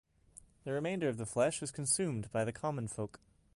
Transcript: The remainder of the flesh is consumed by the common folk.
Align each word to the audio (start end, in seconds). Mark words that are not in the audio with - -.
The 0.63 0.71
remainder 0.71 1.09
of 1.09 1.17
the 1.17 1.27
flesh 1.27 1.61
is 1.61 1.69
consumed 1.69 2.31
by 2.31 2.43
the 2.43 2.51
common 2.51 2.87
folk. 2.87 3.19